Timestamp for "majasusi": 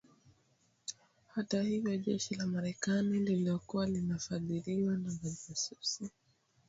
5.23-6.11